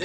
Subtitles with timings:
[0.00, 0.04] Le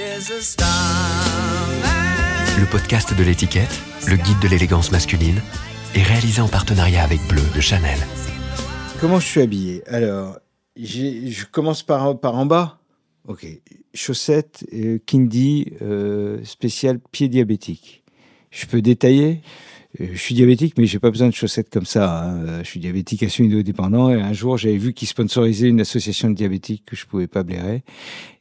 [2.68, 5.40] podcast de l'étiquette, le guide de l'élégance masculine,
[5.94, 7.96] est réalisé en partenariat avec Bleu de Chanel.
[9.00, 9.84] Comment je suis habillé?
[9.86, 10.40] Alors,
[10.76, 12.80] je commence par, par en bas.
[13.28, 13.46] Ok.
[13.94, 18.02] Chaussettes euh, Kindy euh, spécial pied diabétique.
[18.50, 19.42] Je peux détailler?
[19.98, 22.24] Je suis diabétique, mais j'ai pas besoin de chaussettes comme ça.
[22.24, 22.44] Hein.
[22.46, 24.10] Euh, je suis diabétique insulino-dépendant.
[24.10, 27.44] Et un jour, j'avais vu qu'ils sponsorisaient une association de diabétiques que je pouvais pas
[27.44, 27.84] blairer.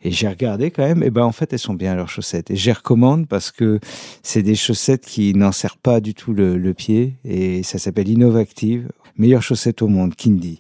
[0.02, 1.04] Et j'ai regardé quand même.
[1.04, 2.50] Et ben, en fait, elles sont bien, leurs chaussettes.
[2.50, 3.80] Et je recommande parce que
[4.24, 7.18] c'est des chaussettes qui n'en serrent pas du tout le, pied.
[7.24, 8.90] Et ça s'appelle Innovactive.
[9.18, 10.60] Meilleure chaussette au monde, Kindy.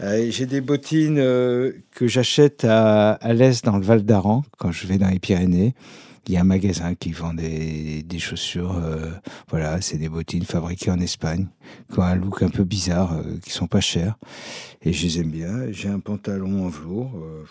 [0.00, 4.88] Euh, j'ai des bottines que j'achète à, à l'est dans le Val d'Aran quand je
[4.88, 5.74] vais dans les Pyrénées
[6.26, 8.76] il y a un magasin qui vend des, des chaussures.
[8.76, 9.10] Euh,
[9.48, 11.48] voilà, c'est des bottines fabriquées en Espagne,
[11.92, 14.18] qui ont un look un peu bizarre, euh, qui sont pas chères.
[14.82, 15.70] Et je les aime bien.
[15.70, 17.18] J'ai un pantalon en velours.
[17.18, 17.44] Euh,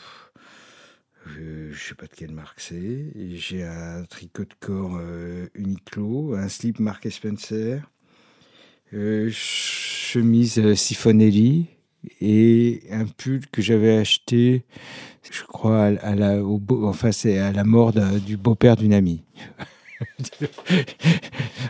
[1.28, 3.14] je, je sais pas de quelle marque c'est.
[3.36, 5.00] J'ai un tricot de corps
[5.56, 7.82] Uniqlo, un slip Mark Spencer,
[9.30, 11.68] chemise Sifonelli
[12.20, 14.66] et un pull que j'avais acheté
[15.32, 16.40] je crois, à, la,
[16.84, 19.24] enfin, c'est à la mort du beau-père d'une amie.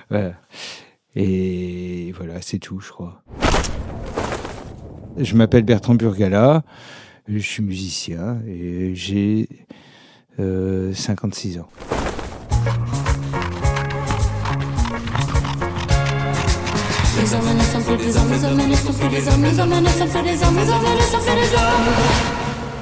[0.10, 0.34] voilà.
[1.16, 3.24] Et voilà, c'est tout, je crois.
[5.18, 6.64] Je m'appelle Bertrand Burgala,
[7.28, 9.48] je suis musicien et j'ai
[10.38, 11.70] 56 euh, ans.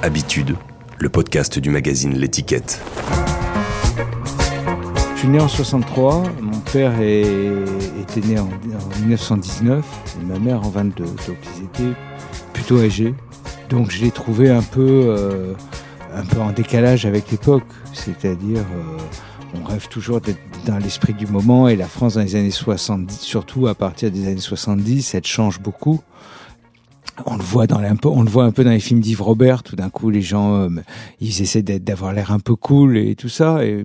[0.03, 0.55] Habitude,
[0.97, 2.81] le podcast du magazine L'étiquette.
[5.13, 8.49] Je suis né en 63, mon père était né en,
[9.01, 9.85] 1919
[10.19, 11.95] et ma mère en 22, donc ils étaient
[12.51, 13.13] plutôt âgés.
[13.69, 15.53] Donc je l'ai trouvé un peu, euh,
[16.39, 18.97] en décalage avec l'époque, c'est-à-dire euh,
[19.61, 23.19] on rêve toujours d'être dans l'esprit du moment et la France dans les années 70,
[23.19, 26.01] surtout à partir des années 70, elle change beaucoup
[27.25, 29.63] on le voit dans on le voit un peu dans les films d'Yves Robert.
[29.63, 30.69] Tout d'un coup, les gens, euh,
[31.19, 33.65] ils essaient d'avoir l'air un peu cool et tout ça.
[33.65, 33.83] Et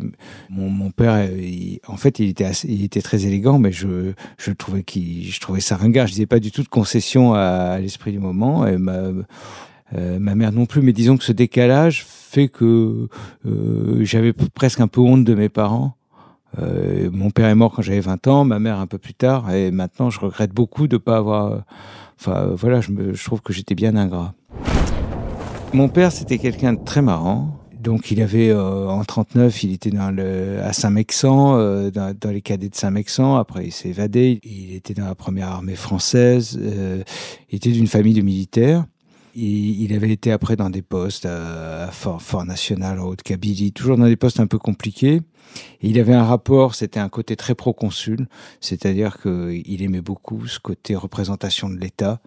[0.50, 1.28] mon, père,
[1.88, 5.60] en fait, il était, il était très élégant, mais je, je trouvais qu'il, je trouvais
[5.60, 6.06] ça ringard.
[6.06, 8.66] Je disais pas du tout de concession à, l'esprit du moment.
[8.66, 10.82] Et ma, euh, ma mère non plus.
[10.82, 13.08] Mais disons que ce décalage fait que
[13.46, 15.96] euh, j'avais presque un peu honte de mes parents.
[16.58, 19.70] mon père est mort quand j'avais 20 ans, ma mère un peu plus tard, et
[19.70, 21.64] maintenant je regrette beaucoup de pas avoir
[22.18, 24.34] Enfin, voilà, je, me, je trouve que j'étais bien ingrat.
[25.72, 27.60] Mon père, c'était quelqu'un de très marrant.
[27.78, 32.30] Donc, il avait, euh, en 39, il était dans le, à Saint-Mexan, euh, dans, dans,
[32.30, 33.36] les cadets de Saint-Mexan.
[33.36, 34.40] Après, il s'est évadé.
[34.42, 36.58] Il était dans la première armée française.
[36.60, 37.02] Euh,
[37.50, 38.86] il était d'une famille de militaires.
[39.36, 43.96] Il, il avait été après dans des postes à, Fort, Fort National, en Haute-Kabylie, toujours
[43.96, 45.20] dans des postes un peu compliqués
[45.80, 48.26] il avait un rapport, c'était un côté très proconsul,
[48.60, 52.20] c'est-à-dire qu'il aimait beaucoup ce côté représentation de l'État.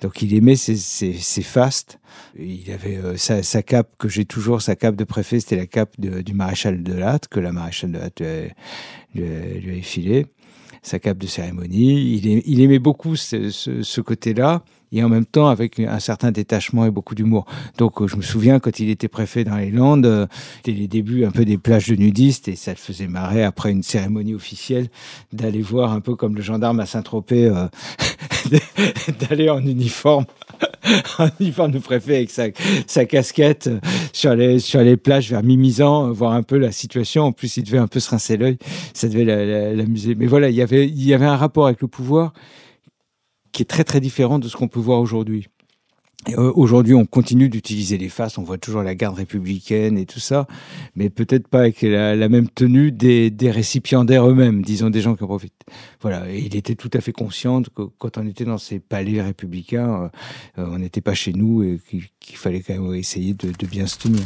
[0.00, 1.98] Donc il aimait ses, ses, ses fastes.
[2.38, 5.66] Il avait euh, sa, sa, cape que j'ai toujours, sa cape de préfet, c'était la
[5.66, 8.20] cape du maréchal de Latte, que la maréchale de Latte
[9.14, 9.22] lui,
[9.60, 10.26] lui, avait filé
[10.82, 12.20] sa cape de cérémonie.
[12.46, 17.14] Il, aimait beaucoup ce côté-là et en même temps avec un certain détachement et beaucoup
[17.14, 17.46] d'humour.
[17.78, 20.26] Donc euh, je me souviens quand il était préfet dans les Landes, euh,
[20.56, 23.70] c'était les débuts un peu des plages de nudistes et ça le faisait marrer après
[23.70, 24.88] une cérémonie officielle
[25.32, 27.68] d'aller voir un peu comme le gendarme à Saint-Tropez, euh,
[29.20, 30.24] d'aller en uniforme.
[31.18, 33.70] En uniforme de préfet avec sa, casquette
[34.12, 37.24] sur les, sur les plages vers Mimizan, voir un peu la situation.
[37.24, 38.58] En plus, il devait un peu se rincer l'œil.
[38.94, 39.24] Ça devait
[39.74, 40.14] l'amuser.
[40.14, 42.32] Mais voilà, il avait, il y avait un rapport avec le pouvoir
[43.52, 45.48] qui est très très différent de ce qu'on peut voir aujourd'hui.
[46.28, 50.20] Euh, aujourd'hui, on continue d'utiliser les faces, on voit toujours la garde républicaine et tout
[50.20, 50.46] ça,
[50.94, 55.26] mais peut-être pas avec la, même tenue des, récipiendaires eux-mêmes, disons des gens qui en
[55.26, 55.64] profitent.
[56.02, 59.22] Voilà, et il était tout à fait conscient que quand on était dans ces palais
[59.22, 60.10] républicains,
[60.58, 63.98] euh, on n'était pas chez nous et qu'il fallait quand même essayer de bien se
[63.98, 64.22] tenir.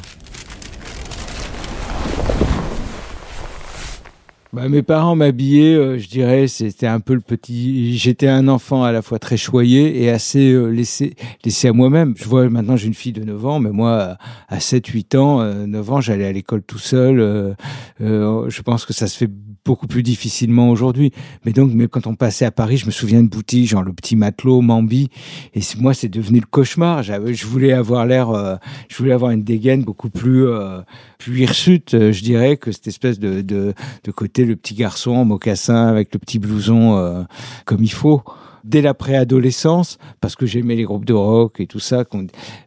[4.55, 7.99] Bah, mes parents m'habillaient, euh, je dirais, c'était un peu le petit.
[7.99, 12.15] J'étais un enfant à la fois très choyé et assez euh, laissé, laissé à moi-même.
[12.17, 14.17] Je vois maintenant j'ai une fille de 9 ans, mais moi
[14.47, 17.57] à 7, 8 ans, 9 euh, ans, j'allais à l'école tout seul.
[17.99, 19.31] je pense que ça se fait
[19.65, 21.13] beaucoup plus difficilement aujourd'hui.
[21.45, 23.93] Mais donc, mais quand on passait à Paris, je me souviens de boutiques, genre le
[23.93, 25.09] petit matelot, Mambi.
[25.55, 27.03] Et moi, c'est devenu le cauchemar.
[27.03, 28.57] Je voulais avoir l'air, euh,
[28.89, 30.81] je voulais avoir une dégaine beaucoup plus, euh,
[31.19, 33.75] plus hirsute, euh, je dirais, que cette espèce de, de,
[34.05, 37.23] de, côté, le petit garçon en mocassin avec le petit blouson euh,
[37.65, 38.23] comme il faut.
[38.65, 42.05] Dès la préadolescence, parce que j'aimais les groupes de rock et tout ça.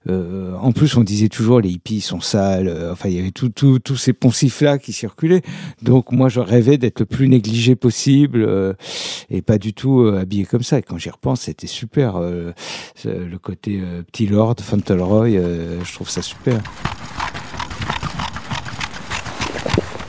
[0.07, 2.67] Euh, en plus, on disait toujours les hippies sont sales.
[2.67, 5.41] Euh, enfin, il y avait tout, tout, tous ces poncifs-là qui circulaient.
[5.81, 8.73] Donc, moi, je rêvais d'être le plus négligé possible euh,
[9.29, 10.79] et pas du tout euh, habillé comme ça.
[10.79, 12.17] Et quand j'y repense, c'était super.
[12.17, 12.53] Euh,
[13.05, 16.61] le côté petit lord, Fauntleroy, je trouve ça super.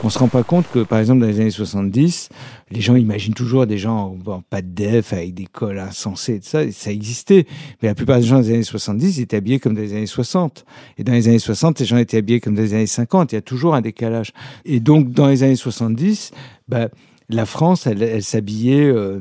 [0.01, 2.29] On se rend pas compte que, par exemple, dans les années 70,
[2.71, 6.41] les gens imaginent toujours des gens bon, pas de def, avec des cols insensés, et
[6.41, 7.45] ça, et ça existait.
[7.81, 10.05] Mais la plupart des gens des années 70, ils étaient habillés comme dans les années
[10.05, 10.65] 60.
[10.97, 13.33] Et dans les années 60, les gens étaient habillés comme dans les années 50.
[13.33, 14.31] Il y a toujours un décalage.
[14.63, 16.31] Et donc, dans les années 70,
[16.69, 16.87] bah,
[17.27, 18.85] la France, elle, elle s'habillait...
[18.85, 19.19] Euh,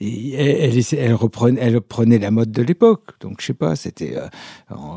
[0.00, 3.18] elle, elle, reprenait, elle la mode de l'époque.
[3.20, 4.16] Donc, je sais pas, c'était.
[4.16, 4.26] Euh,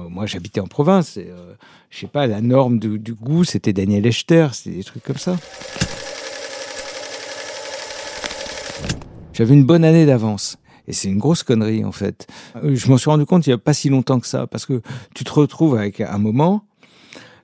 [0.09, 1.17] moi, j'habitais en province.
[1.17, 1.53] Et, euh,
[1.89, 5.37] je sais pas, la norme du, goût, c'était Daniel Echter, c'était des trucs comme ça.
[9.33, 10.57] J'avais une bonne année d'avance.
[10.87, 12.27] Et c'est une grosse connerie, en fait.
[12.57, 14.65] Euh, je m'en suis rendu compte il n'y a pas si longtemps que ça, parce
[14.65, 14.81] que
[15.13, 16.65] tu te retrouves avec un moment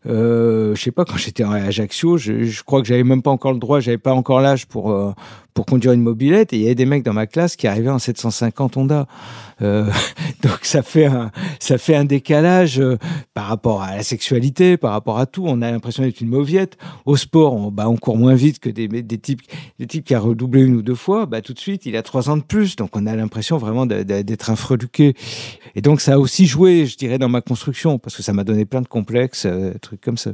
[0.07, 3.31] euh, je sais pas, quand j'étais à Ajaccio, je, je crois que j'avais même pas
[3.31, 5.13] encore le droit, j'avais pas encore l'âge pour euh,
[5.55, 6.53] pour conduire une mobilette.
[6.53, 9.07] Et il y avait des mecs dans ma classe qui arrivaient en 750 Honda.
[9.61, 9.89] Euh,
[10.43, 12.97] donc ça fait un ça fait un décalage euh,
[13.33, 15.45] par rapport à la sexualité, par rapport à tout.
[15.47, 16.77] On a l'impression d'être une mauviette.
[17.05, 19.41] Au sport, on, bah, on court moins vite que des, des types
[19.79, 21.25] des types qui a redoublé une ou deux fois.
[21.25, 22.75] Bah tout de suite, il a trois ans de plus.
[22.75, 25.15] Donc on a l'impression vraiment d'être un freluqué.
[25.75, 28.43] Et donc ça a aussi joué, je dirais, dans ma construction parce que ça m'a
[28.43, 30.31] donné plein de complexes, euh, trucs comme ça.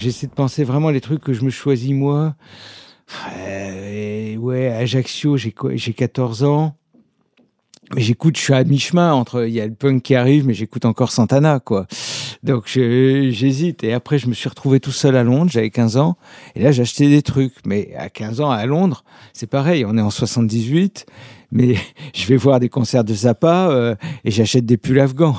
[0.00, 2.34] J'essaie de penser vraiment les trucs que je me choisis moi.
[3.36, 6.74] Euh, ouais, Ajaccio, j'ai 14 ans.
[7.98, 10.86] J'écoute, je suis à mi-chemin entre, il y a le punk qui arrive, mais j'écoute
[10.86, 11.86] encore Santana, quoi.
[12.42, 13.84] Donc j'hésite.
[13.84, 16.16] Et après, je me suis retrouvé tout seul à Londres, j'avais 15 ans.
[16.54, 17.52] Et là, acheté des trucs.
[17.66, 19.04] Mais à 15 ans, à Londres,
[19.34, 21.04] c'est pareil, on est en 78
[21.52, 21.74] mais
[22.14, 23.94] je vais voir des concerts de Zappa euh,
[24.24, 25.36] et j'achète des pulls afghans.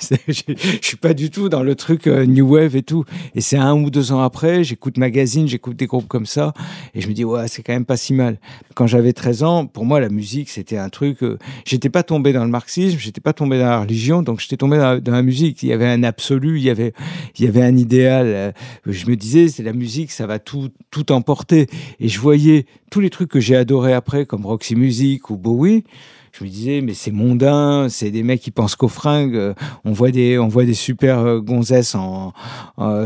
[0.28, 0.42] je,
[0.80, 3.04] suis pas du tout dans le truc euh, new wave et tout.
[3.34, 6.52] Et c'est un ou deux ans après, j'écoute magazine, j'écoute des groupes comme ça
[6.94, 8.38] et je me dis ouais, c'est quand même pas si mal.
[8.74, 11.22] Quand j'avais 13 ans, pour moi la musique c'était un truc.
[11.22, 14.56] Euh, j'étais pas tombé dans le marxisme, j'étais pas tombé dans la religion, donc j'étais
[14.56, 15.62] tombé dans la, musique.
[15.62, 16.92] Il y avait un absolu, il y avait
[17.36, 18.26] il y avait un idéal.
[18.26, 18.52] Euh,
[18.86, 21.68] je me disais c'est la musique, ça va tout tout emporter.
[22.00, 25.84] Et je voyais tous les trucs que j'ai adorés après, comme Roxy Music ou Bowie,
[26.32, 29.36] je me disais mais c'est mondain, c'est des mecs qui pensent qu'aux fringues.
[29.36, 29.54] Euh,
[29.84, 32.32] on voit des on voit des super euh, gonzesses en,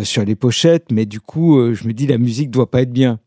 [0.05, 2.93] sur les pochettes, mais du coup euh, je me dis la musique doit pas être
[2.93, 3.19] bien.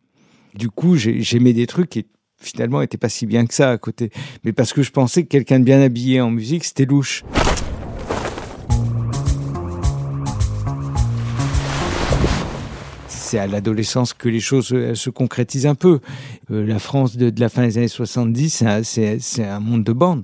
[0.56, 2.06] Du coup j'aimais des trucs qui
[2.42, 4.10] finalement étaient pas si bien que ça à côté,
[4.46, 7.24] mais parce que je pensais que quelqu'un de bien habillé en musique c'était louche.
[13.30, 16.00] C'est à l'adolescence que les choses se, se concrétisent un peu.
[16.52, 20.24] Euh, la France de, la fin des années 70, c'est un, monde de bandes.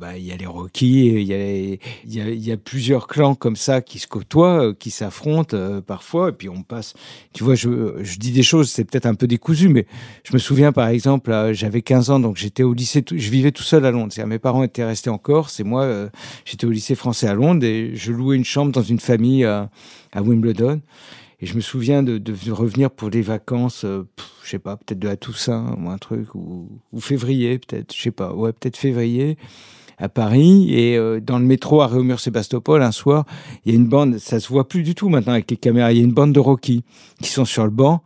[0.00, 3.06] Bah, il y a les Rockies, il y a, il y, a, y a plusieurs
[3.06, 6.94] clans comme ça qui se côtoient, euh, qui s'affrontent euh, parfois, et puis on passe.
[7.32, 9.86] Tu vois, je, dis des choses, c'est peut-être un peu décousu, mais
[10.24, 13.52] je me souviens par exemple, euh, j'avais 15 ans, donc j'étais au lycée, je vivais
[13.52, 14.12] tout seul à Londres.
[14.26, 16.08] Mes parents étaient restés en Corse, et moi, euh,
[16.44, 19.68] j'étais au lycée français à Londres, et je louais une chambre dans une famille à
[20.16, 20.80] Wimbledon.
[21.42, 24.08] Et je me souviens de, de revenir pour des vacances, euh,
[24.44, 28.00] je sais pas, peut-être de la Toussaint ou un truc, ou, ou février, peut-être, je
[28.00, 29.36] sais pas, ouais, peut-être février
[29.98, 30.72] à Paris.
[30.72, 33.26] Et euh, dans le métro à Réaumur-Sébastopol un soir,
[33.64, 35.92] il y a une bande, ça se voit plus du tout maintenant avec les caméras,
[35.92, 36.84] il y a une bande de Rocky
[37.20, 38.04] qui sont sur le banc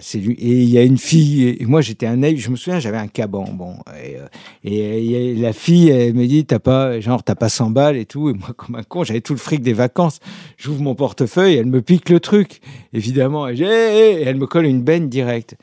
[0.00, 0.34] c'est lui.
[0.34, 2.98] Et il y a une fille, et moi j'étais un naïf, je me souviens, j'avais
[2.98, 3.76] un caban, bon.
[4.02, 4.26] Et, euh,
[4.64, 8.04] et, et, la fille, elle me dit, t'as pas, genre, t'as pas 100 balles et
[8.04, 8.30] tout.
[8.30, 10.20] Et moi, comme un con, j'avais tout le fric des vacances.
[10.56, 12.60] J'ouvre mon portefeuille, elle me pique le truc,
[12.92, 13.48] évidemment.
[13.48, 15.56] Et, elle me colle une benne directe.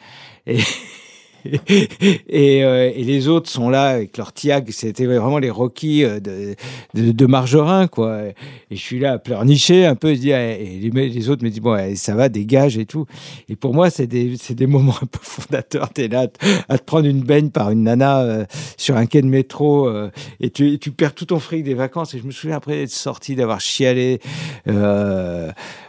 [2.29, 4.69] et, euh, et, les autres sont là avec leur tiag.
[4.71, 6.55] C'était vraiment les Rocky euh, de,
[6.93, 8.21] de, Margerin, quoi.
[8.71, 10.13] Et je suis là à pleurnicher un peu.
[10.13, 13.05] Je dis, et les, autres me disent, bon, ça va, dégage et tout.
[13.49, 15.89] Et pour moi, c'est des, des moments un peu fondateurs.
[15.89, 16.27] T'es là
[16.69, 18.45] à te prendre une baigne par une nana euh,
[18.77, 19.89] sur un quai de métro
[20.39, 22.13] et tu, tu perds tout ton fric des vacances.
[22.13, 24.19] Et je me souviens après d'être sorti, d'avoir chialé.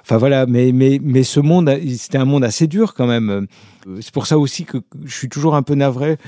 [0.06, 3.46] Euh, enfin voilà, mais, mais, mais ce monde, c'était un monde assez dur quand même.
[4.00, 6.18] C'est pour ça aussi que je suis toujours un peu navré.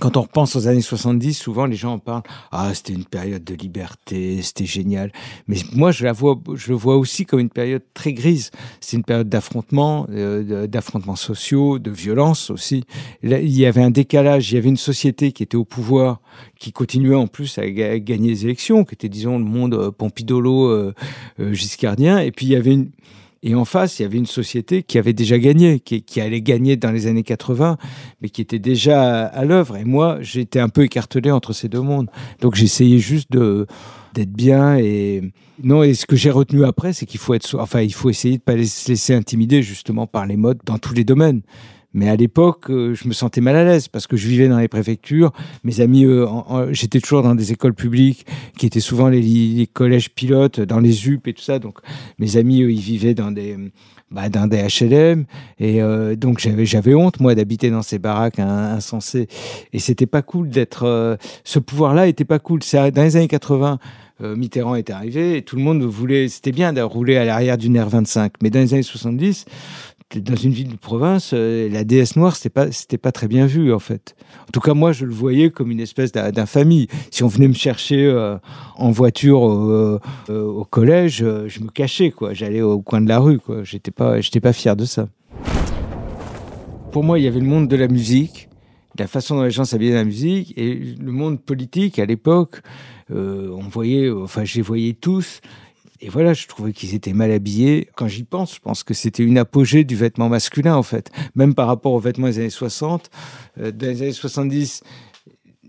[0.00, 2.24] Quand on repense aux années 70, souvent les gens en parlent.
[2.50, 5.12] Ah, c'était une période de liberté, c'était génial.
[5.46, 8.50] Mais moi, je la vois, je le vois aussi comme une période très grise.
[8.80, 12.84] C'est une période d'affrontements, euh, d'affrontements sociaux, de violence aussi.
[13.22, 14.50] Il y avait un décalage.
[14.50, 16.20] Il y avait une société qui était au pouvoir,
[16.58, 20.66] qui continuait en plus à, gagner les élections, qui était, disons, le monde euh, Pompidolo,
[20.70, 20.92] euh,
[21.52, 22.18] giscardien.
[22.18, 22.90] Et puis il y avait une
[23.46, 26.76] Et en face, il y avait une société qui avait déjà gagné, qui, allait gagner
[26.76, 27.76] dans les années 80,
[28.22, 29.76] mais qui était déjà à, l'œuvre.
[29.76, 32.10] Et moi, j'étais un peu écartelé entre ces deux mondes.
[32.40, 35.20] Donc j'essayais juste d'être bien et
[35.62, 38.38] non et ce que j'ai retenu après c'est qu'il faut être enfin il faut essayer
[38.38, 41.42] de pas se laisser intimider justement par les modes dans tous les domaines
[41.94, 44.58] mais à l'époque, euh, je me sentais mal à l'aise parce que je vivais dans
[44.58, 45.32] les préfectures.
[45.62, 46.26] Mes amis, euh,
[46.72, 48.26] j'étais toujours dans des écoles publiques
[48.58, 51.60] qui étaient souvent les, collèges pilotes, dans les UP et tout ça.
[51.60, 51.78] Donc
[52.18, 53.56] mes amis, eux, ils vivaient dans des,
[54.10, 55.24] bah, dans des HLM.
[55.60, 59.28] Et euh, donc j'avais, j'avais honte, moi, d'habiter dans ces baraques insensées.
[59.72, 61.16] Et c'était pas cool d'être.
[61.44, 62.64] ce pouvoir-là était pas cool.
[62.64, 63.78] C'est dans les années 80.
[64.20, 67.76] Mitterrand est arrivé et tout le monde voulait, c'était bien de rouler à l'arrière d'une
[67.76, 68.30] R25.
[68.42, 69.44] Mais dans les années 70,
[70.16, 73.46] dans une ville de province, euh, la déesse noire, c'était pas, c'était pas très bien
[73.46, 74.14] vu, en fait.
[74.42, 76.88] En tout cas, moi, je le voyais comme une espèce d'infamie.
[77.10, 78.36] Si on venait me chercher euh,
[78.76, 82.32] en voiture au, euh, collège, je me cachais, quoi.
[82.32, 83.64] J'allais au coin de la rue, quoi.
[83.64, 85.08] J'étais pas, j'étais pas fier de ça.
[86.92, 88.48] Pour moi, il y avait le monde de la musique,
[88.96, 92.60] la façon dont les gens s'habillaient la musique, et le monde politique, à l'époque,
[93.10, 95.40] on voyait, enfin, je les voyais tous,
[96.04, 97.88] et voilà, je trouvais qu'ils étaient mal habillés.
[97.96, 101.10] Quand j'y pense, je pense que c'était une apogée du vêtement masculin, en fait.
[101.34, 103.08] Même par rapport aux vêtements des années 60.
[103.58, 104.82] Euh, dans les années 70,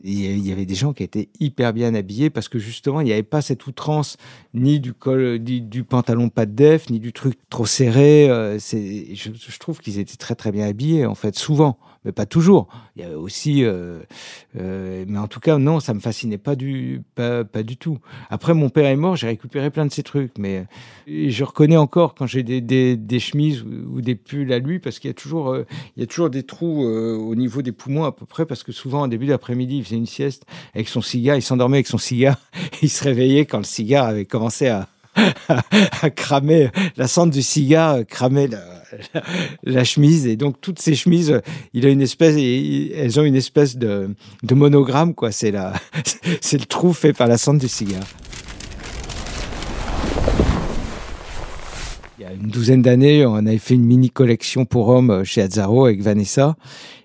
[0.04, 3.14] il y avait des gens qui étaient hyper bien habillés parce que justement, il n'y
[3.14, 4.18] avait pas cette outrance
[4.54, 8.30] ni du col, du, du pantalon pas de def, ni du truc trop serré.
[8.30, 12.26] Euh, je, je, trouve qu'ils étaient très très bien habillés, en fait, souvent mais pas
[12.26, 12.68] toujours.
[12.96, 14.00] Il y avait aussi, euh,
[14.60, 17.98] euh, mais en tout cas, non, ça me fascinait pas du, pas, pas du tout.
[18.30, 20.66] Après, mon père est mort, j'ai récupéré plein de ces trucs, mais
[21.08, 25.00] je reconnais encore quand j'ai des, des, des, chemises ou, des pulls à lui, parce
[25.00, 25.66] qu'il y a toujours, euh,
[25.98, 28.72] il y a toujours des trous au niveau des poumons à peu près, parce que
[28.72, 30.46] souvent, au début d'après-midi, il faisait une sieste
[30.76, 32.38] avec son cigare, il s'endormait avec son cigare,
[32.82, 34.88] il se réveillait quand le cigare avait commencé à,
[36.02, 38.50] à, cramer la cendre du cigare, cramer
[39.64, 40.28] la, chemise.
[40.28, 41.42] Et donc, toutes ces chemises,
[41.74, 44.10] il a une espèce, elles ont une espèce de,
[44.52, 45.32] monogramme, quoi.
[45.32, 45.74] C'est la,
[46.42, 48.04] c'est le trou fait par la cendre du cigare.
[52.18, 55.42] Il y a une douzaine d'années, on avait fait une mini collection pour hommes chez
[55.42, 56.56] Azzaro avec Vanessa.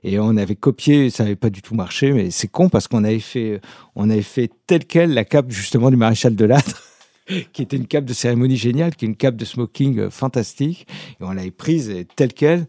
[0.02, 3.04] Et on avait copié, ça n'avait pas du tout marché, mais c'est con parce qu'on
[3.04, 3.60] avait fait,
[3.96, 6.89] on avait fait tel quel la cape justement du maréchal de Lattre
[7.52, 10.87] qui était une cape de cérémonie géniale, qui est une cape de smoking euh, fantastique.
[11.20, 12.66] Et on l'avait prise telle qu'elle.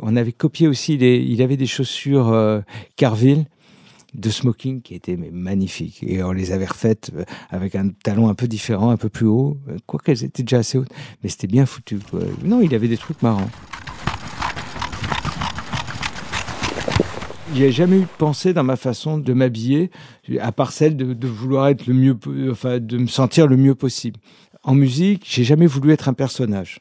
[0.00, 2.60] On avait copié aussi, il avait des chaussures euh,
[2.96, 3.44] Carville
[4.14, 6.02] de smoking qui étaient magnifiques.
[6.06, 9.26] Et on les avait refaites euh, avec un talon un peu différent, un peu plus
[9.26, 9.58] haut.
[9.86, 10.92] Quoiqu'elles étaient déjà assez hautes.
[11.22, 11.98] Mais c'était bien foutu.
[12.44, 13.50] Non, il avait des trucs marrants.
[17.60, 19.90] N'y a jamais eu de pensée dans ma façon de m'habiller,
[20.40, 22.16] à part celle de, vouloir être le mieux,
[22.50, 24.18] enfin, de me sentir le mieux possible.
[24.62, 26.80] En musique, j'ai jamais voulu être un personnage.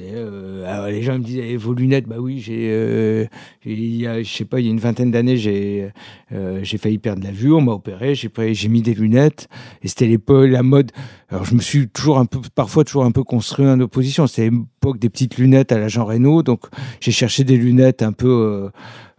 [0.00, 3.26] Euh, les gens me disaient eh, vos lunettes, bah oui, j'ai, euh,
[3.64, 5.90] il je sais pas, il y a une vingtaine d'années, j'ai,
[6.32, 9.48] euh, j'ai failli perdre la vue, on m'a opéré, j'ai, j'ai mis des lunettes,
[9.82, 10.90] et c'était l'époque, la mode.
[11.28, 14.26] Alors je me suis toujours un peu, parfois toujours un peu construit en opposition.
[14.26, 16.66] C'était l'époque des petites lunettes à la Jean Reno, donc
[17.00, 18.70] j'ai cherché des lunettes un peu euh,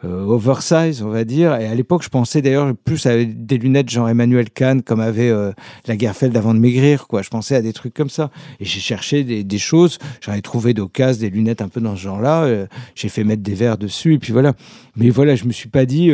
[0.03, 1.55] oversize, on va dire.
[1.55, 5.29] Et à l'époque, je pensais d'ailleurs plus à des lunettes genre Emmanuel Kahn, comme avait
[5.29, 5.51] euh,
[5.87, 7.21] la Guerfeld avant de maigrir, quoi.
[7.21, 8.29] Je pensais à des trucs comme ça.
[8.59, 9.97] Et j'ai cherché des, des choses.
[10.21, 12.43] J'avais trouvé d'occasion des lunettes un peu dans ce genre-là.
[12.43, 14.53] Euh, j'ai fait mettre des verres dessus, et puis voilà.
[14.95, 16.11] Mais voilà, je me suis pas dit,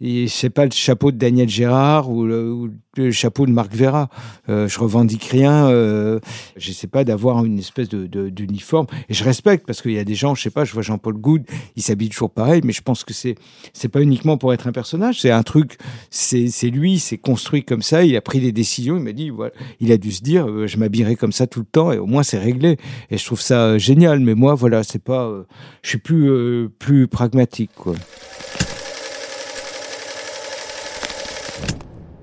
[0.00, 2.70] et c'est pas le chapeau de Daniel Gérard ou le,
[3.10, 4.08] chapeau de Marc Vera.
[4.48, 5.68] Euh, je revendique rien.
[5.68, 6.20] Euh,
[6.56, 8.86] j'essaie pas d'avoir une espèce de, d'uniforme.
[9.08, 11.14] Et je respecte parce qu'il y a des gens, je sais pas, je vois Jean-Paul
[11.14, 11.44] Goud,
[11.76, 13.36] il s'habille toujours pareil, mais je pense que c'est
[13.72, 15.20] c'est pas uniquement pour être un personnage.
[15.20, 15.78] C'est un truc.
[16.10, 18.04] C'est, lui, c'est construit comme ça.
[18.04, 18.96] Il a pris des décisions.
[18.96, 21.60] Il m'a dit, voilà, il a dû se dire, euh, je m'habillerai comme ça tout
[21.60, 22.78] le temps et au moins c'est réglé.
[23.10, 24.20] Et je trouve ça euh, génial.
[24.20, 25.26] Mais moi, voilà, c'est pas.
[25.26, 25.44] Euh,
[25.82, 27.70] je suis plus plus pragmatique.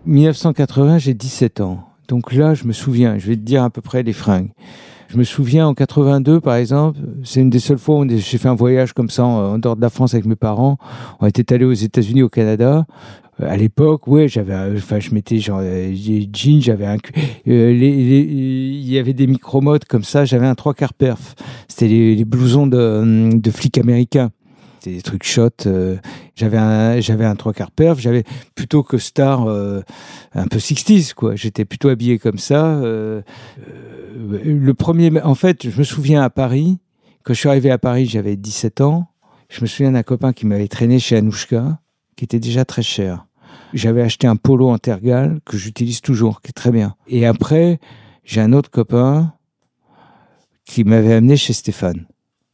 [0.05, 1.83] 1980, j'ai 17 ans.
[2.07, 4.49] Donc là, je me souviens, je vais te dire à peu près les fringues.
[5.09, 8.47] Je me souviens en 82, par exemple, c'est une des seules fois où j'ai fait
[8.47, 10.77] un voyage comme ça en, dehors de la France avec mes parents.
[11.19, 12.85] On était allés aux États-Unis, au Canada.
[13.41, 16.97] Euh, à l'époque, ouais, j'avais, enfin, je mettais genre des jeans, j'avais un,
[17.47, 21.35] euh, il y avait des micro-modes comme ça, j'avais un trois quarts perf.
[21.67, 24.31] C'était les, blousons de, de flics américains.
[24.81, 25.49] C'était des trucs shot.
[25.67, 25.97] Euh,
[26.33, 27.99] j'avais un, j'avais un trois quarts perf.
[27.99, 28.23] J'avais
[28.55, 29.81] plutôt que star euh,
[30.33, 31.35] un peu 60 quoi.
[31.35, 32.65] J'étais plutôt habillé comme ça.
[32.65, 33.21] Euh,
[34.15, 36.79] le premier, en fait, je me souviens à Paris.
[37.23, 39.07] Quand je suis arrivé à Paris, j'avais 17 ans.
[39.49, 41.79] Je me souviens d'un copain qui m'avait traîné chez Anouchka,
[42.15, 43.27] qui était déjà très cher.
[43.73, 46.95] J'avais acheté un polo en tergal que j'utilise toujours, qui est très bien.
[47.07, 47.79] Et après,
[48.23, 49.35] j'ai un autre copain
[50.65, 52.07] qui m'avait amené chez Stéphane,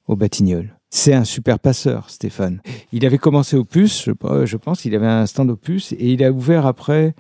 [0.08, 0.77] au Batignolles.
[0.90, 2.62] C'est un super passeur, Stéphane.
[2.94, 6.32] Il avait commencé au Puce, je, pense, il avait un stand Puce, et il a
[6.32, 7.14] ouvert après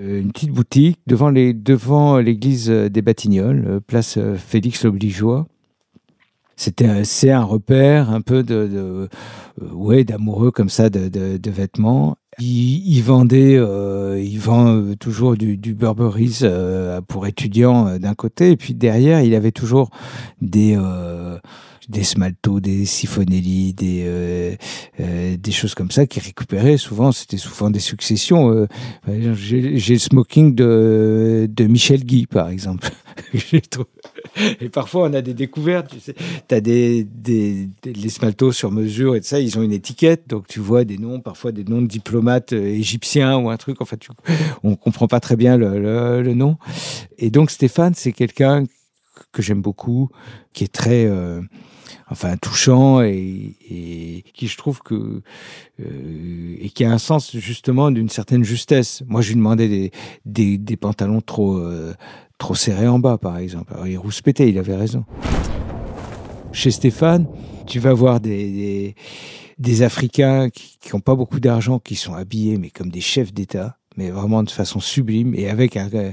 [0.00, 5.46] euh, une petite boutique devant devant l'église des Batignolles, euh, place euh, Félix l'Obligeois.
[6.56, 9.08] C'était c'est un repère un peu de,
[9.60, 12.16] ouais d'amoureux comme ça de, de vêtements.
[12.38, 16.40] Il, il vendait, il vend toujours du, du Burberry
[17.08, 19.90] pour étudiants d'un côté, et puis derrière il avait toujours
[20.40, 20.76] des
[21.88, 24.56] des smaltos, des sifonelli, des euh,
[25.00, 27.12] euh, des choses comme ça qui récupéraient souvent.
[27.12, 28.50] C'était souvent des successions.
[28.50, 32.88] Euh, J'ai le smoking de de Michel Guy par exemple.
[34.60, 35.90] et parfois on a des découvertes.
[35.90, 36.14] Tu sais,
[36.50, 40.46] as des, des, des les smaltos sur mesure et ça, ils ont une étiquette, donc
[40.46, 43.80] tu vois des noms, parfois des noms de diplomates euh, égyptiens ou un truc.
[43.80, 44.10] En fait, tu,
[44.62, 46.56] on comprend pas très bien le, le, le nom.
[47.18, 48.64] Et donc Stéphane, c'est quelqu'un
[49.32, 50.10] que j'aime beaucoup,
[50.52, 51.40] qui est très euh,
[52.10, 55.22] enfin touchant et, qui je trouve que
[55.80, 59.02] euh, et qui a un sens justement d'une certaine justesse.
[59.06, 59.90] Moi, je lui demandais
[60.24, 61.94] des, pantalons trop euh,
[62.38, 63.72] trop serrés en bas, par exemple.
[63.74, 65.04] Alors, il rouspétait, il avait raison.
[66.52, 67.26] Chez Stéphane,
[67.66, 68.94] tu vas voir des,
[69.82, 74.10] Africains qui n'ont pas beaucoup d'argent, qui sont habillés mais comme des chefs d'État mais
[74.10, 76.12] vraiment de façon sublime et avec un, euh,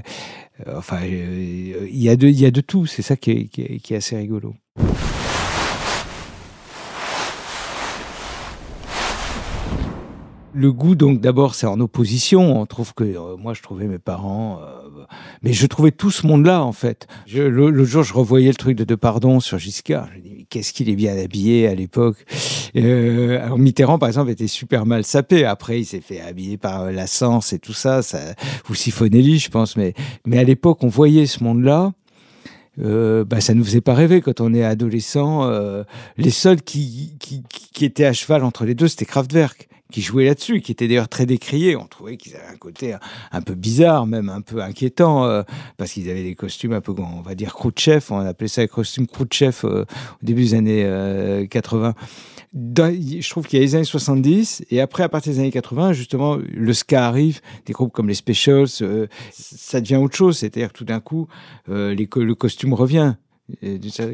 [0.76, 2.86] enfin, il y a de, y a de tout.
[2.86, 4.54] C'est ça qui est assez rigolo.
[10.54, 12.60] Le goût, donc d'abord, c'est en opposition.
[12.60, 15.04] On trouve que euh, moi, je trouvais mes parents, euh,
[15.42, 17.06] mais je trouvais tout ce monde-là en fait.
[17.26, 20.08] Je, le, jour, je revoyais le truc de Depardon sur Giscard.
[20.14, 22.16] Je dis, qu'est-ce qu'il est bien habillé à l'époque.
[22.76, 25.44] Euh, alors Mitterrand, par exemple, était super mal sapé.
[25.44, 28.18] Après, il s'est fait habiller par la et tout ça, ça
[28.68, 29.76] ou Sifonelli, je pense.
[29.76, 29.94] Mais
[30.26, 31.92] mais à l'époque, on voyait ce monde-là.
[32.80, 35.48] Euh, bah, ça nous faisait pas rêver quand on est adolescent.
[35.48, 35.84] Euh,
[36.16, 40.24] les seuls qui, qui, qui étaient à cheval entre les deux, c'était Kraftwerk qui jouait
[40.24, 41.76] là-dessus, qui était d'ailleurs très décrié.
[41.76, 42.96] On trouvait qu'ils avaient un côté
[43.30, 45.42] un peu bizarre, même un peu inquiétant, euh,
[45.76, 48.06] parce qu'ils avaient des costumes un peu, on va dire, Khrouchtchev.
[48.10, 51.94] On appelait ça les costumes Khrouchtchev euh, au début des années euh, 80.
[52.52, 55.50] Dans, je trouve qu'il y a les années 70 et après, à partir des années
[55.50, 60.38] 80, justement, le ska arrive, des groupes comme les Specials, euh, ça devient autre chose.
[60.38, 61.28] C'est-à-dire que tout d'un coup,
[61.68, 63.14] euh, le costume revient.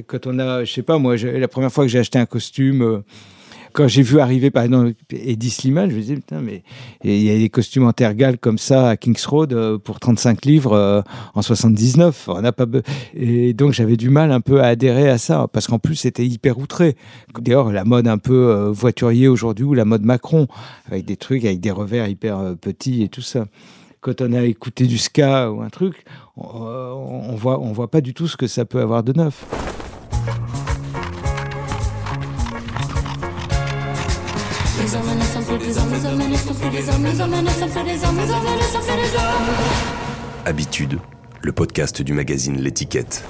[0.06, 2.82] Quand on a, je sais pas, moi, la première fois que j'ai acheté un costume,
[2.82, 3.04] euh,
[3.78, 6.64] quand j'ai vu arriver par exemple Eddie Slimane, je me disais putain mais
[7.04, 10.44] il y a des costumes en tergal comme ça à Kings Road euh, pour 35
[10.46, 11.00] livres euh,
[11.34, 12.24] en 79.
[12.26, 12.66] On n'a pas
[13.14, 16.26] et donc j'avais du mal un peu à adhérer à ça parce qu'en plus c'était
[16.26, 16.96] hyper outré.
[17.38, 20.48] D'ailleurs la mode un peu euh, voiturier aujourd'hui ou la mode Macron
[20.90, 23.46] avec des trucs avec des revers hyper petits et tout ça
[24.00, 26.04] quand on a écouté du ska ou un truc,
[26.36, 29.44] on, on voit on voit pas du tout ce que ça peut avoir de neuf.
[40.44, 40.98] Habitude,
[41.40, 43.24] le podcast du magazine L'étiquette.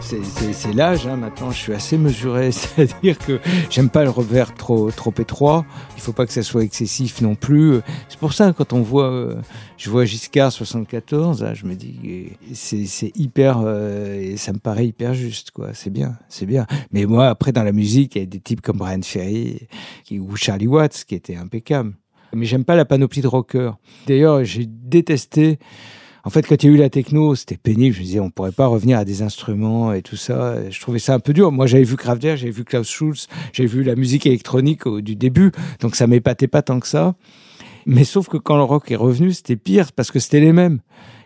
[0.00, 4.90] C'est l'âge, hein, maintenant je suis assez mesuré, c'est-à-dire que j'aime pas le revers trop,
[4.90, 5.64] trop étroit,
[5.96, 7.80] il faut pas que ça soit excessif non plus.
[8.08, 9.34] C'est pour ça quand on voit, euh,
[9.76, 15.14] je vois Giscard 74, là, je me dis c'est hyper, euh, ça me paraît hyper
[15.14, 15.70] juste, quoi.
[15.72, 16.66] C'est bien, c'est bien.
[16.92, 19.66] Mais moi après dans la musique, il y a des types comme Brian Ferry
[20.12, 21.94] ou Charlie Watts qui étaient impeccables.
[22.34, 23.76] Mais j'aime pas la panoplie de rockers.
[24.06, 25.58] D'ailleurs, j'ai détesté
[26.24, 27.96] en fait, quand il y a eu la techno, c'était pénible.
[27.96, 30.70] Je me disais, on pourrait pas revenir à des instruments et tout ça.
[30.70, 31.50] Je trouvais ça un peu dur.
[31.50, 35.16] Moi, j'avais vu Kraftwerk, j'avais vu Klaus Schulz, j'avais vu la musique électronique au, du
[35.16, 37.14] début, donc ça m'épatait pas tant que ça.
[37.86, 40.78] Mais sauf que quand le rock est revenu, c'était pire parce que c'était les mêmes.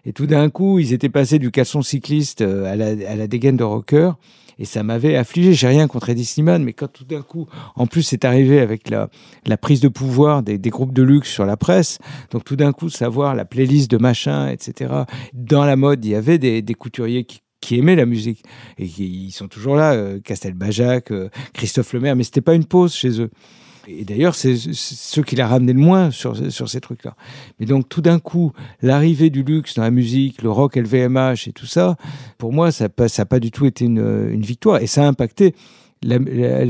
[0.06, 3.56] Et tout d'un coup, ils étaient passés du caleçon cycliste à la, à la dégaine
[3.56, 4.12] de rocker
[4.58, 5.52] et ça m'avait affligé.
[5.52, 8.90] J'ai rien contre Eddie Slimane, mais quand tout d'un coup, en plus, c'est arrivé avec
[8.90, 9.08] la,
[9.56, 11.98] prise de pouvoir des, groupes de luxe sur la presse,
[12.30, 14.92] donc tout d'un coup, savoir la playlist de machin, etc.
[15.32, 17.26] Dans la mode, il y avait des, couturiers
[17.60, 18.44] qui aimaient la musique
[18.78, 22.94] et ils sont toujours là, euh, Castelbajac, euh, Christophe Lemaire, mais c'était pas une pause
[22.94, 23.30] chez eux.
[23.88, 27.16] Et d'ailleurs, c'est ceux qui l'a ramené le moins sur, sur ces trucs-là.
[27.58, 31.52] Mais donc, tout d'un coup, l'arrivée du luxe dans la musique, le rock LVMH et
[31.52, 31.96] tout ça,
[32.38, 34.80] pour moi, ça n'a pas du tout été une, victoire.
[34.82, 35.54] Et ça a impacté
[36.02, 36.18] la,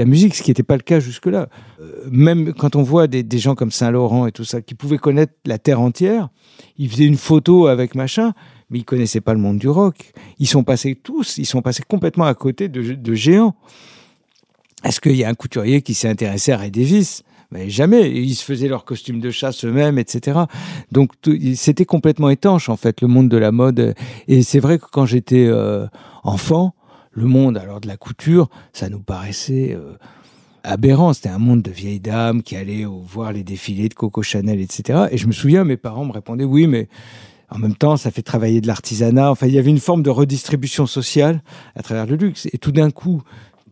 [0.05, 1.49] musique, ce qui n'était pas le cas jusque-là.
[1.81, 5.35] Euh, même quand on voit des, gens comme Saint-Laurent et tout ça, qui pouvaient connaître
[5.45, 6.29] la terre entière,
[6.77, 8.33] ils faisaient une photo avec machin,
[8.71, 10.13] mais ils connaissaient pas le monde du rock.
[10.39, 13.55] Ils sont passés tous, ils sont passés complètement à côté de géants.
[14.87, 17.23] Est-ce qu'il y a un couturier qui s'est intéressé à Ray Davis
[17.53, 18.11] mais jamais.
[18.11, 20.41] Ils se faisaient leurs costumes de chasse eux-mêmes, etc.
[20.91, 21.13] Donc
[21.55, 23.95] c'était complètement étanche en fait le monde de la mode.
[24.27, 25.87] Et c'est vrai que quand j'étais euh,
[26.25, 26.75] enfant,
[27.13, 29.93] le monde alors de la couture, ça nous paraissait euh,
[30.65, 31.13] aberrant.
[31.13, 35.07] C'était un monde de vieilles dames qui allaient voir les défilés de Coco Chanel, etc.
[35.13, 36.89] Et je me souviens, mes parents me répondaient oui, mais
[37.51, 39.31] en même temps, ça fait travailler de l'artisanat.
[39.31, 41.43] Enfin, il y avait une forme de redistribution sociale
[41.77, 42.49] à travers le luxe.
[42.53, 43.23] Et tout d'un coup,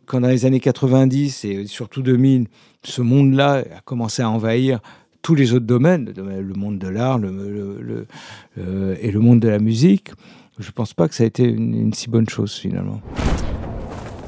[0.06, 2.46] quand dans les années 90 et surtout 2000,
[2.82, 4.80] ce monde-là a commencé à envahir
[5.22, 10.12] tous les autres domaines, le monde de l'art euh, et le monde de la musique,
[10.58, 13.00] je ne pense pas que ça a été une, si bonne chose finalement.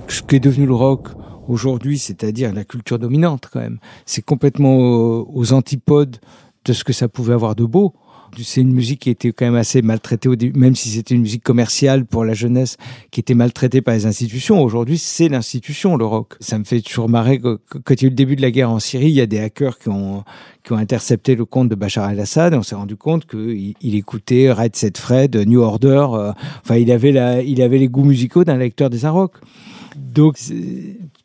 [0.08, 1.08] Ce qui est devenu le rock
[1.48, 6.16] aujourd'hui, c'est-à-dire la culture dominante quand même, c'est complètement aux antipodes
[6.64, 7.92] de ce que ça pouvait avoir de beau
[8.38, 11.22] c'est une musique qui était quand même assez maltraitée au début, même si c'était une
[11.22, 12.76] musique commerciale pour la jeunesse
[13.10, 14.62] qui était maltraitée par les institutions.
[14.62, 16.34] Aujourd'hui, c'est l'institution, le rock.
[16.40, 18.50] Ça me fait toujours marrer que, quand il y a eu le début de la
[18.50, 20.24] guerre en Syrie, il y a des hackers qui ont,
[20.64, 23.94] qui ont intercepté le compte de Bachar el-Assad et on s'est rendu compte qu'il il
[23.94, 26.06] écoutait Red Set Fred, New Order.
[26.12, 29.32] Euh, enfin, il avait, la, il avait les goûts musicaux d'un lecteur des rock.
[29.96, 30.38] Donc,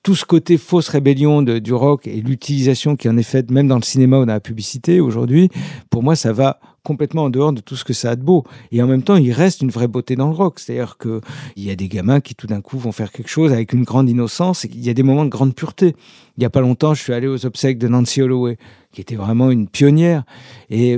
[0.03, 3.75] tout ce côté fausse rébellion du rock et l'utilisation qui en est faite, même dans
[3.75, 5.49] le cinéma ou dans la publicité aujourd'hui,
[5.89, 8.43] pour moi, ça va complètement en dehors de tout ce que ça a de beau.
[8.71, 10.59] Et en même temps, il reste une vraie beauté dans le rock.
[10.59, 11.21] C'est-à-dire qu'il
[11.57, 14.09] y a des gamins qui tout d'un coup vont faire quelque chose avec une grande
[14.09, 14.63] innocence.
[14.63, 15.95] Il y a des moments de grande pureté.
[16.37, 18.57] Il n'y a pas longtemps, je suis allé aux obsèques de Nancy Holloway,
[18.91, 20.23] qui était vraiment une pionnière.
[20.69, 20.97] Et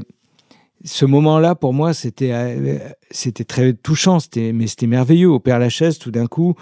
[0.85, 2.77] ce moment-là, pour moi, c'était euh,
[3.09, 5.29] c'était très touchant, c'était mais c'était merveilleux.
[5.29, 6.55] Au Père Lachaise, tout d'un coup,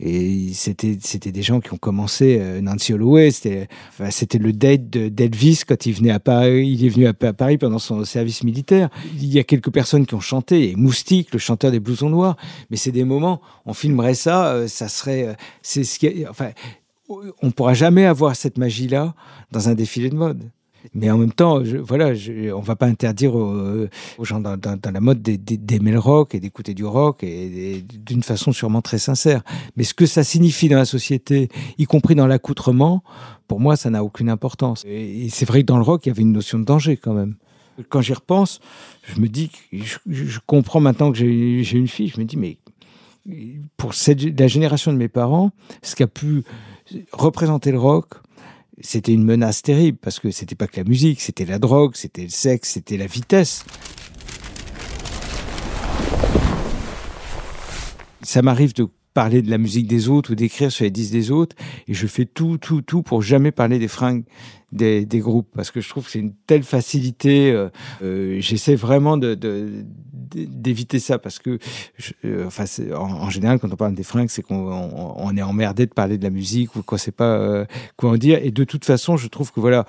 [0.00, 2.38] et c'était c'était des gens qui ont commencé.
[2.40, 3.68] Euh, Nancy Holloway, c'était
[4.10, 6.68] c'était le date d'Elvis quand il venait à Paris.
[6.68, 8.88] Il est venu à, Paris pendant son service militaire.
[9.14, 10.70] Il y a quelques personnes qui ont chanté.
[10.70, 12.36] Et Moustique, le chanteur des blousons noirs.
[12.70, 13.40] Mais c'est des moments.
[13.64, 15.36] On filmerait ça, euh, ça serait.
[15.62, 16.26] C'est ce qui.
[16.28, 16.50] Enfin,
[17.08, 19.14] on pourra jamais avoir cette magie-là
[19.52, 20.50] dans un défilé de mode.
[20.94, 23.88] Mais en même temps, je, voilà, je, on va pas interdire aux,
[24.22, 24.58] gens dans,
[24.92, 29.42] la mode d'aimer le rock et d'écouter du rock d'une façon sûrement très sincère.
[29.76, 31.48] Mais ce que ça signifie dans la société,
[31.78, 33.02] y compris dans l'accoutrement,
[33.46, 34.84] pour moi, ça n'a aucune importance.
[34.86, 37.14] Et, c'est vrai que dans le rock, il y avait une notion de danger quand
[37.14, 37.36] même.
[37.88, 38.60] Quand j'y repense,
[39.04, 42.58] je me dis, je, comprends maintenant que j'ai une fille, je me dis, mais
[43.76, 43.92] pour
[44.36, 46.42] la génération de mes parents, ce qui a pu
[47.12, 48.14] représenter le rock,
[48.80, 52.22] c'était une menace terrible parce que c'était pas que la musique, c'était la drogue, c'était
[52.22, 53.64] le sexe, c'était la vitesse.
[58.22, 58.86] Ça m'arrive de
[59.18, 61.56] parler de la musique des autres ou d'écrire sur les disques des autres
[61.88, 64.22] et je fais tout, tout, tout pour jamais parler des fringues
[64.70, 67.50] des, des groupes parce que je trouve que c'est une telle facilité.
[67.50, 67.68] Euh,
[68.00, 71.58] euh, J'essaie vraiment de, d'éviter ça parce que,
[72.24, 72.62] euh, enfin,
[72.94, 74.54] en, général, quand on parle des fringues, c'est qu'on
[75.16, 78.38] on, est emmerdé de parler de la musique ou qu'on sait pas quoi en dire.
[78.40, 79.84] Et de toute façon, je trouve que voilà,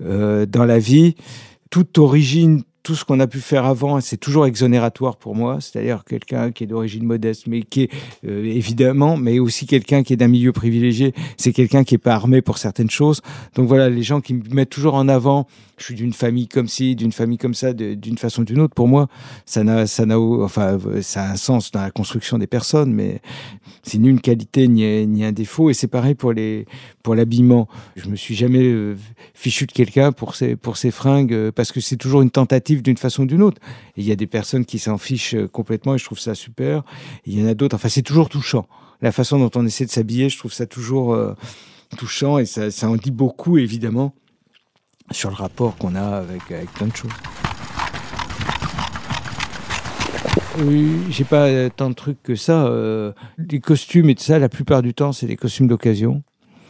[0.00, 1.14] dans la vie,
[1.70, 5.58] toute origine, tout ce qu'on a pu faire avant, c'est toujours exonératoire pour moi.
[5.60, 7.90] C'est-à-dire quelqu'un qui est d'origine modeste, mais qui est
[8.28, 11.14] euh, évidemment, mais aussi quelqu'un qui est d'un milieu privilégié.
[11.38, 13.22] C'est quelqu'un qui est pas armé pour certaines choses.
[13.54, 15.46] Donc voilà, les gens qui me mettent toujours en avant,
[15.78, 18.74] je suis d'une famille comme ci, d'une famille comme ça, d'une façon ou d'une autre.
[18.74, 19.08] Pour moi,
[19.46, 23.20] ça a un sens dans la construction des personnes, mais
[23.82, 25.70] c'est ni une qualité ni, un défaut.
[25.70, 26.34] Et c'est pareil pour
[27.14, 27.68] l'habillement.
[27.96, 28.96] Je me suis jamais euh,
[29.32, 32.73] fichu de quelqu'un pour ses, pour ses fringues euh, parce que c'est toujours une tentative
[32.82, 33.60] d'une façon ou d'une autre.
[33.96, 36.82] il y a des personnes qui s'en fichent euh, complètement et je trouve ça super.
[37.26, 37.76] il y en a d'autres.
[37.76, 38.66] Enfin, c'est toujours touchant.
[39.02, 41.18] La façon dont on essaie de s'habiller, je trouve ça toujours
[41.98, 44.14] touchant et ça, ça en dit beaucoup, évidemment,
[45.10, 47.10] sur le rapport qu'on a avec, avec plein de choses.
[50.60, 52.70] Oui, j'ai pas tant de trucs que ça.
[53.36, 56.22] les costumes et tout ça, la plupart du temps, c'est des costumes d'occasion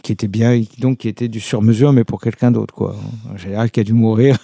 [0.05, 2.95] qui étaient bien, donc qui étaient du sur-mesure, mais pour quelqu'un d'autre, quoi.
[3.33, 4.37] En général, qui a dû mourir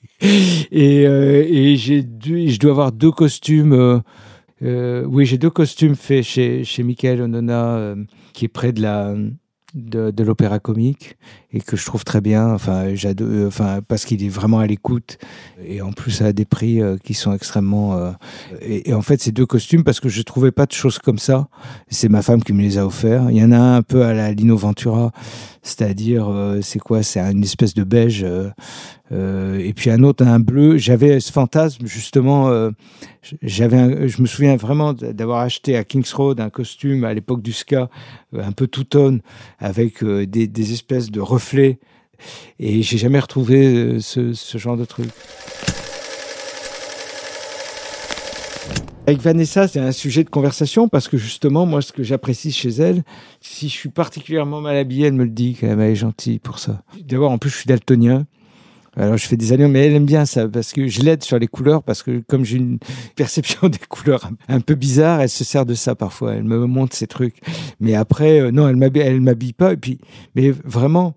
[0.20, 3.72] et, euh, et je dois avoir deux costumes.
[3.72, 3.98] Euh,
[4.62, 7.94] euh, oui, j'ai deux costumes faits chez, chez Michael Onona,
[8.32, 9.14] qui est près de la
[9.72, 11.16] de, l'opéra comique
[11.52, 12.52] et que je trouve très bien.
[12.52, 15.16] Enfin, j'adore, enfin parce qu'il est vraiment à l'écoute
[15.64, 18.12] et en plus à des prix qui sont extrêmement.
[18.60, 21.18] et, et, en fait, ces deux costumes parce que je trouvais pas de choses comme
[21.18, 21.48] ça.
[21.88, 23.30] C'est ma femme qui me les a offerts.
[23.30, 25.10] Il y en a un un peu à la Lino Ventura,
[25.62, 26.28] c'est-à-dire
[26.62, 27.02] c'est quoi?
[27.02, 28.24] C'est une espèce de beige
[29.12, 30.76] euh, et puis un autre, un bleu.
[30.76, 32.48] J'avais ce fantasme justement.
[32.48, 32.70] Euh,
[33.42, 37.52] j'avais, je me souviens vraiment d'avoir acheté à Kings Road un costume à l'époque du
[37.52, 37.90] ska,
[38.34, 39.20] euh, un peu tout tone,
[39.58, 41.78] avec des, des, espèces de reflets.
[42.58, 45.08] Et j'ai jamais retrouvé ce, ce genre de truc.
[49.10, 52.68] Avec Vanessa, c'est un sujet de conversation parce que justement, moi, ce que j'apprécie chez
[52.68, 53.02] elle,
[53.40, 56.84] si je suis particulièrement mal habillé, elle me le dit, qu'elle est gentille pour ça.
[57.08, 58.24] D'abord, en plus, je suis daltonien.
[58.96, 61.40] Alors je fais des alliances, mais elle aime bien ça parce que je l'aide sur
[61.40, 62.78] les couleurs parce que comme j'ai une
[63.16, 66.34] perception des couleurs un peu bizarre, elle se sert de ça parfois.
[66.34, 67.40] Elle me montre ces trucs.
[67.80, 69.72] Mais après, euh, non, elle m'habille, elle m'habille pas.
[69.72, 69.98] Et puis,
[70.36, 71.16] mais vraiment,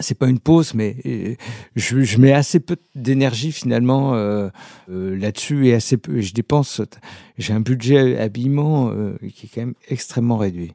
[0.00, 1.34] c'est pas une pause, mais euh,
[1.76, 4.48] je, je mets assez peu d'énergie finalement euh,
[4.90, 6.20] euh, là-dessus et assez peu.
[6.20, 6.80] Je dépense.
[7.36, 10.72] J'ai un budget habillement euh, qui est quand même extrêmement réduit.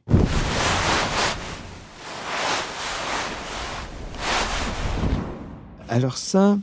[5.88, 6.58] Alors ça,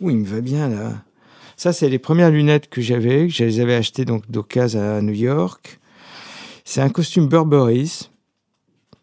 [0.00, 1.02] oui, il me va bien là.
[1.56, 5.00] Ça, c'est les premières lunettes que j'avais, que je les avais achetées donc d'occasion à
[5.00, 5.78] New York.
[6.64, 8.10] C'est un costume Burberry's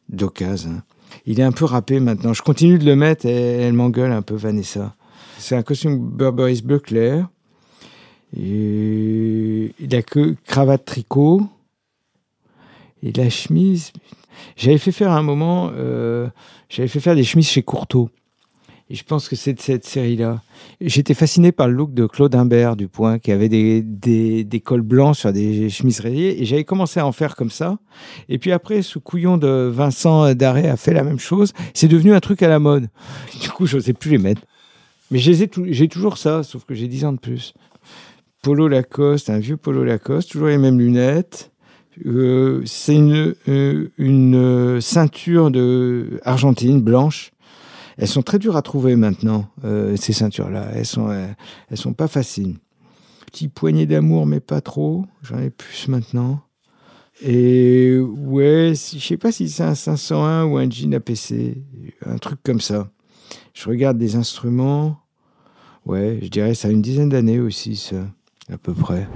[0.10, 0.72] d'occasion.
[0.72, 0.84] hein.
[1.26, 2.34] Il est un peu râpé maintenant.
[2.34, 4.96] Je continue de le mettre et elle m'engueule un peu, Vanessa.
[5.38, 7.30] C'est un costume Burberry's bleu clair.
[8.36, 11.48] Il a que cravate tricot.
[13.02, 13.94] Et la chemise.
[14.56, 16.28] J'avais fait faire un moment, euh,
[16.70, 18.10] j'avais fait faire des chemises chez Courteau.
[18.92, 20.42] Et je pense que c'est de cette série-là.
[20.82, 24.60] J'étais fasciné par le look de Claude Imbert du Point, qui avait des, des, des
[24.60, 26.42] cols blancs sur des chemises rayées.
[26.42, 27.78] Et j'avais commencé à en faire comme ça.
[28.30, 31.54] Et puis après, ce couillon de Vincent Daré a fait la même chose.
[31.76, 32.90] C'est devenu un truc à la mode.
[33.40, 34.42] Du coup, je n'osais plus les mettre.
[35.12, 37.54] Mais j'ai toujours ça, sauf que j'ai 10 ans de plus.
[38.42, 41.52] Polo Lacoste, un vieux polo Lacoste, toujours les mêmes lunettes.
[42.06, 47.32] Euh, c'est une, euh, une euh, ceinture de argentine blanche.
[48.00, 50.70] Elles sont très dures à trouver maintenant, euh, ces ceintures-là.
[50.74, 51.28] Elles sont, euh,
[51.70, 52.56] elles sont pas faciles.
[53.26, 55.06] Petit poignet d'amour, mais pas trop.
[55.22, 56.40] J'en ai plus maintenant.
[57.22, 61.58] Et ouais, je sais pas si c'est un 501 ou un jean APC,
[62.06, 62.90] un truc comme ça.
[63.54, 64.98] Je regarde des instruments.
[65.86, 67.98] Ouais, je dirais ça a une dizaine d'années aussi, ça,
[68.50, 69.10] à peu près.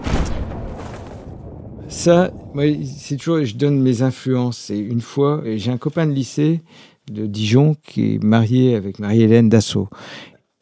[1.87, 2.65] Ça, moi,
[2.97, 4.57] c'est toujours, je donne mes influences.
[4.57, 6.61] C'est une fois, et j'ai un copain de lycée
[7.11, 9.89] de Dijon qui est marié avec Marie-Hélène Dassault.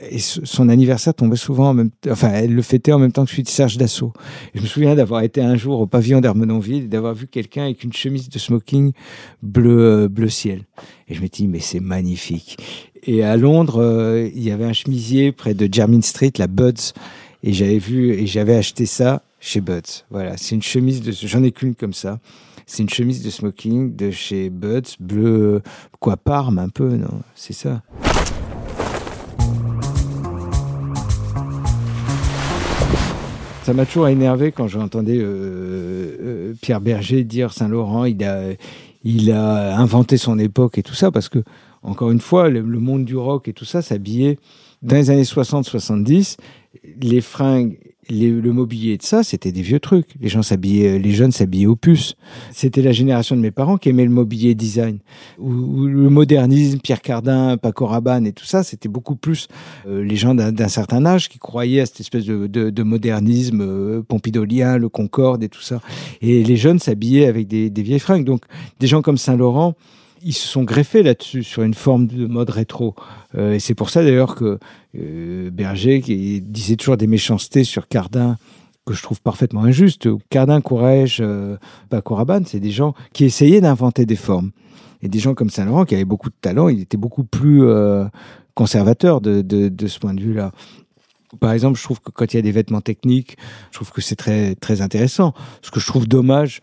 [0.09, 3.29] Et son anniversaire tombait souvent en même enfin, elle le fêtait en même temps que
[3.29, 4.13] celui de Serge Dassault.
[4.55, 7.83] Je me souviens d'avoir été un jour au pavillon d'Hermenonville et d'avoir vu quelqu'un avec
[7.83, 8.93] une chemise de smoking
[9.43, 10.63] bleu, euh, bleu ciel.
[11.07, 12.57] Et je me dis, mais c'est magnifique.
[13.03, 16.93] Et à Londres, euh, il y avait un chemisier près de Jermyn Street, la Buds,
[17.43, 20.05] et j'avais vu, et j'avais acheté ça chez Buds.
[20.09, 22.19] Voilà, c'est une chemise de, j'en ai qu'une comme ça.
[22.73, 25.61] C'est une chemise de smoking de chez Buds, bleu,
[25.99, 27.81] quoi, Parme un peu, non C'est ça.
[33.63, 38.51] Ça m'a toujours énervé quand j'entendais euh, euh, Pierre Berger dire Saint-Laurent, il a,
[39.03, 41.43] il a inventé son époque et tout ça, parce que,
[41.83, 44.39] encore une fois, le, le monde du rock et tout ça s'habillait
[44.81, 46.37] dans les années 60-70.
[47.01, 47.77] Les fringues,
[48.11, 50.07] le mobilier de ça, c'était des vieux trucs.
[50.19, 52.15] Les gens s'habillaient, les jeunes s'habillaient au puces.
[52.51, 54.99] C'était la génération de mes parents qui aimait le mobilier design.
[55.39, 59.47] Ou, le modernisme, Pierre Cardin, Paco Rabanne et tout ça, c'était beaucoup plus
[59.87, 63.61] euh, les gens d'un certain âge qui croyaient à cette espèce de, de- de modernisme
[63.61, 65.81] euh, pompidolien, le Concorde et tout ça.
[66.21, 68.25] Et les jeunes s'habillaient avec des, des vieilles fringues.
[68.25, 68.43] Donc,
[68.79, 69.75] des gens comme Saint-Laurent,
[70.23, 72.95] ils se sont greffés là-dessus, sur une forme de mode rétro.
[73.35, 74.59] Euh, et c'est pour ça d'ailleurs que
[74.97, 78.37] euh, Berger qui disait toujours des méchancetés sur Cardin
[78.85, 80.07] que je trouve parfaitement injustes.
[80.29, 81.57] Cardin, Courrèges, euh,
[81.89, 84.51] Paco Rabanne, c'est des gens qui essayaient d'inventer des formes.
[85.03, 88.05] Et des gens comme Saint-Laurent, qui avaient beaucoup de talent, il était beaucoup plus euh,
[88.53, 90.51] conservateur de, de, de ce point de vue-là.
[91.39, 93.37] Par exemple, je trouve que quand il y a des vêtements techniques,
[93.71, 95.33] je trouve que c'est très, très intéressant.
[95.61, 96.59] Ce que je trouve dommage,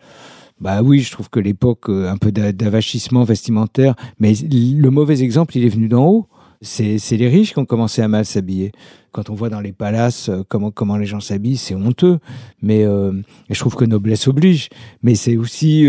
[0.59, 5.21] bah oui, je trouve que l'époque, euh, un peu d'a- d'avachissement vestimentaire, mais le mauvais
[5.21, 6.27] exemple, il est venu d'en haut.
[6.61, 8.73] C'est les riches qui ont commencé à mal s'habiller.
[9.13, 12.19] Quand on voit dans les palaces euh, comment, comment les gens s'habillent, c'est honteux.
[12.61, 13.13] Mais euh,
[13.49, 14.67] je trouve que noblesse oblige.
[15.01, 15.87] Mais c'est aussi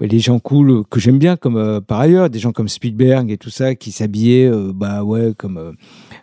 [0.00, 3.48] les gens cool que j'aime bien, comme par ailleurs, des gens comme Spielberg et tout
[3.48, 5.76] ça, qui s'habillaient, bah ouais, comme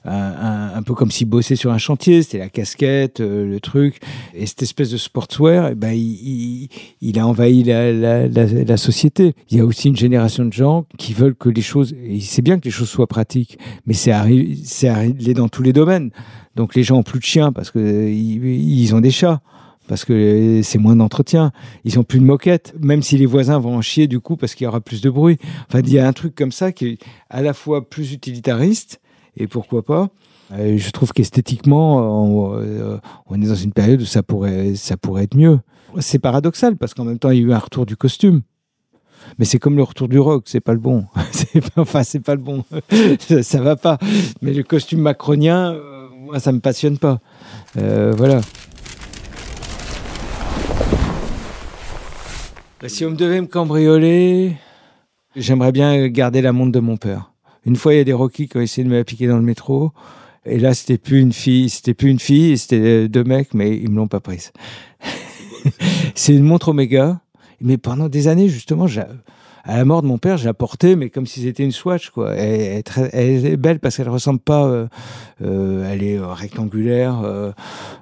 [0.06, 2.24] un, un- un peu comme s'ils bossaient sur un chantier.
[2.24, 4.00] C'était la casquette, euh, le truc.
[4.34, 9.34] Et cette espèce de sportswear, eh ben, il, a envahi la, société.
[9.50, 12.42] Il y a aussi une génération de gens qui veulent que les choses, et c'est
[12.42, 16.12] bien que les choses soient pratiques, mais c'est arri- c'est arrivé dans tous les domaines.
[16.56, 19.42] Donc les gens ont plus de chiens parce euh, ils, ont des chats.
[19.88, 21.52] Parce que euh, c'est moins d'entretien.
[21.84, 24.54] Ils ont plus de moquettes, même si les voisins vont en chier du coup parce
[24.54, 25.38] qu'il y aura plus de bruit.
[25.68, 26.98] Enfin, il y a un truc comme ça qui est
[27.32, 29.02] à la fois plus utilitariste
[29.40, 30.10] et pourquoi pas?
[30.52, 32.98] Euh, je trouve qu'esthétiquement, on, euh,
[33.28, 35.60] on est dans une période où ça pourrait, ça pourrait être mieux.
[36.00, 38.42] C'est paradoxal parce qu'en même temps, il y a eu un retour du costume.
[39.38, 41.06] Mais c'est comme le retour du rock, c'est pas le bon.
[41.78, 42.64] Enfin, c'est pas le bon.
[43.20, 43.98] ça, ça va pas.
[44.42, 47.20] Mais le costume macronien, euh, moi, ça me passionne pas.
[47.78, 48.42] Euh, voilà.
[52.88, 54.56] Si on me devait me cambrioler,
[55.36, 57.29] j'aimerais bien garder la montre de mon père.
[57.70, 59.38] Une fois, il y a des Rockies qui ont essayé de me la piquer dans
[59.38, 59.92] le métro.
[60.44, 63.92] Et là, c'était plus une fille, c'était plus une fille, c'était deux mecs, mais ils
[63.92, 64.52] me l'ont pas prise.
[66.16, 67.22] c'est une montre Omega.
[67.62, 68.88] Mais pendant des années, justement,
[69.66, 72.34] à la mort de mon père, la portais, mais comme si c'était une Swatch, quoi.
[72.34, 72.82] Elle,
[73.14, 74.88] est, belle parce qu'elle ressemble pas, euh,
[75.44, 77.22] euh, elle est euh, rectangulaire.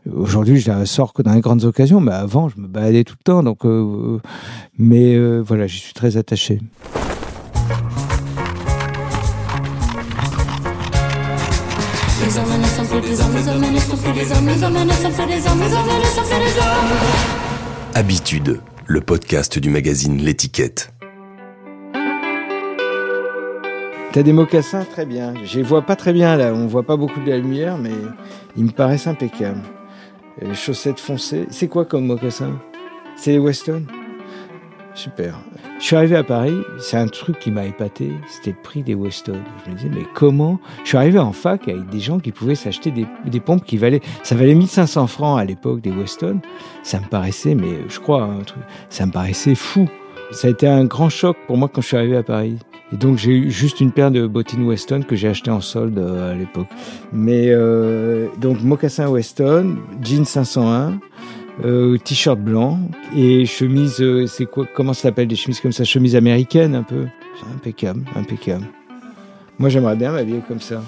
[0.09, 3.15] Aujourd'hui, je la sors que dans les grandes occasions, mais avant, je me baladais tout
[3.19, 3.43] le temps.
[3.43, 3.65] Donc,
[4.77, 6.61] mais voilà, j'y suis très attaché.
[17.95, 20.93] Habitude, le podcast du magazine L'étiquette.
[24.13, 25.33] T'as des mocassins très bien.
[25.45, 27.93] Je les vois pas très bien là, on voit pas beaucoup de la lumière, mais
[28.55, 29.63] ils me paraissent impeccables.
[30.41, 31.47] Les chaussettes foncées.
[31.49, 32.59] C'est quoi comme mocassin
[33.15, 33.83] C'est les Weston?
[34.97, 35.39] Super.
[35.79, 38.95] Je suis arrivé à Paris, c'est un truc qui m'a épaté, c'était le prix des
[38.95, 39.39] Weston.
[39.63, 40.59] Je me disais, mais comment?
[40.83, 44.01] Je suis arrivé en fac avec des gens qui pouvaient s'acheter des, pompes qui valaient,
[44.23, 46.39] ça valait 1500 francs à l'époque des Weston.
[46.81, 49.87] Ça me paraissait, mais je crois, un truc, ça me paraissait fou.
[50.31, 52.57] Ça a été un grand choc pour moi quand je suis arrivé à Paris.
[52.91, 55.99] Et donc j'ai eu juste une paire de bottines Weston que j'ai acheté en solde
[55.99, 56.67] euh, à l'époque.
[57.13, 60.99] Mais euh, donc mocassin Weston, jean 501,
[61.65, 62.79] euh, t-shirt blanc
[63.15, 66.83] et chemise, euh, c'est quoi Comment ça s'appelle des chemises comme ça Chemise américaine un
[66.83, 67.07] peu.
[67.53, 68.65] Impeccable, impeccable.
[69.59, 70.81] Moi j'aimerais bien m'habiller comme ça.